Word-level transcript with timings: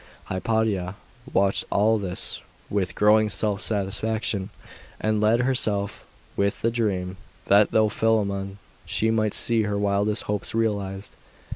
Hypatia 0.29 0.95
watched 1.31 1.63
all 1.69 1.99
this 1.99 2.41
with 2.71 2.95
growing 2.95 3.29
self 3.29 3.61
satisfaction, 3.61 4.49
and 4.99 5.21
fed 5.21 5.41
herself 5.41 6.05
with 6.35 6.63
the 6.63 6.71
dream 6.71 7.17
that 7.45 7.69
through 7.69 7.89
Philammon 7.89 8.57
she 8.87 9.11
might 9.11 9.35
see 9.35 9.61
her 9.61 9.77
wildest 9.77 10.23
hopes 10.23 10.55
realised. 10.55 11.15